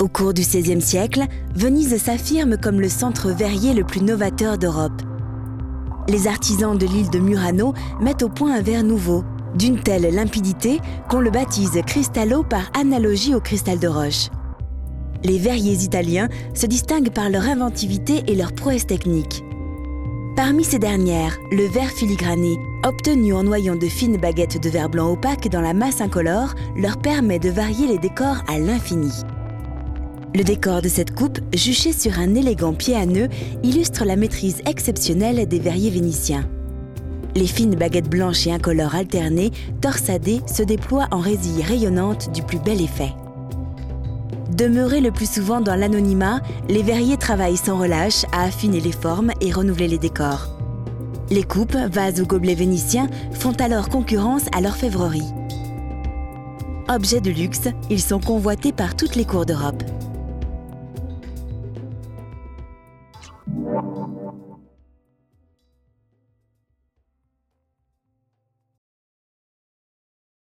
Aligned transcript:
Au 0.00 0.08
cours 0.08 0.34
du 0.34 0.42
XVIe 0.42 0.80
siècle, 0.80 1.26
Venise 1.54 1.96
s'affirme 1.96 2.56
comme 2.56 2.80
le 2.80 2.88
centre 2.88 3.30
verrier 3.30 3.72
le 3.72 3.84
plus 3.84 4.02
novateur 4.02 4.58
d'Europe. 4.58 5.00
Les 6.08 6.26
artisans 6.26 6.76
de 6.76 6.86
l'île 6.86 7.10
de 7.10 7.20
Murano 7.20 7.72
mettent 8.00 8.24
au 8.24 8.28
point 8.28 8.54
un 8.54 8.62
verre 8.62 8.82
nouveau, 8.82 9.22
d'une 9.54 9.78
telle 9.78 10.12
limpidité 10.12 10.80
qu'on 11.08 11.20
le 11.20 11.30
baptise 11.30 11.80
cristallo 11.86 12.42
par 12.42 12.70
analogie 12.74 13.34
au 13.34 13.40
cristal 13.40 13.78
de 13.78 13.86
roche. 13.86 14.28
Les 15.24 15.38
verriers 15.38 15.84
italiens 15.84 16.28
se 16.54 16.66
distinguent 16.66 17.12
par 17.12 17.30
leur 17.30 17.44
inventivité 17.44 18.24
et 18.26 18.34
leur 18.34 18.52
prouesse 18.52 18.86
technique. 18.86 19.44
Parmi 20.44 20.64
ces 20.64 20.80
dernières, 20.80 21.38
le 21.52 21.68
verre 21.68 21.92
filigrané, 21.92 22.56
obtenu 22.84 23.32
en 23.32 23.44
noyant 23.44 23.76
de 23.76 23.86
fines 23.86 24.16
baguettes 24.16 24.60
de 24.60 24.68
verre 24.70 24.88
blanc 24.88 25.12
opaque 25.12 25.48
dans 25.48 25.60
la 25.60 25.72
masse 25.72 26.00
incolore, 26.00 26.56
leur 26.74 26.98
permet 26.98 27.38
de 27.38 27.48
varier 27.48 27.86
les 27.86 27.98
décors 27.98 28.42
à 28.48 28.58
l'infini. 28.58 29.12
Le 30.34 30.42
décor 30.42 30.82
de 30.82 30.88
cette 30.88 31.14
coupe, 31.14 31.38
juché 31.54 31.92
sur 31.92 32.18
un 32.18 32.34
élégant 32.34 32.72
pied 32.72 32.96
à 32.96 33.06
nœud, 33.06 33.28
illustre 33.62 34.04
la 34.04 34.16
maîtrise 34.16 34.62
exceptionnelle 34.66 35.46
des 35.46 35.60
verriers 35.60 35.90
vénitiens. 35.90 36.50
Les 37.36 37.46
fines 37.46 37.76
baguettes 37.76 38.10
blanches 38.10 38.48
et 38.48 38.52
incolores 38.52 38.96
alternées, 38.96 39.52
torsadées, 39.80 40.40
se 40.52 40.64
déploient 40.64 41.06
en 41.12 41.20
résille 41.20 41.62
rayonnante 41.62 42.32
du 42.32 42.42
plus 42.42 42.58
bel 42.58 42.80
effet. 42.80 43.12
Demeurés 44.52 45.00
le 45.00 45.10
plus 45.10 45.30
souvent 45.30 45.62
dans 45.62 45.76
l'anonymat, 45.76 46.40
les 46.68 46.82
verriers 46.82 47.16
travaillent 47.16 47.56
sans 47.56 47.78
relâche 47.78 48.26
à 48.32 48.42
affiner 48.42 48.80
les 48.80 48.92
formes 48.92 49.32
et 49.40 49.50
renouveler 49.50 49.88
les 49.88 49.96
décors. 49.96 50.58
Les 51.30 51.42
coupes, 51.42 51.74
vases 51.74 52.20
ou 52.20 52.26
gobelets 52.26 52.54
vénitiens 52.54 53.08
font 53.32 53.52
alors 53.52 53.88
concurrence 53.88 54.44
à 54.54 54.60
l'orfèvrerie. 54.60 55.32
Objets 56.90 57.22
de 57.22 57.30
luxe, 57.30 57.68
ils 57.88 58.02
sont 58.02 58.20
convoités 58.20 58.72
par 58.72 58.94
toutes 58.94 59.16
les 59.16 59.24
cours 59.24 59.46
d'Europe. 59.46 59.82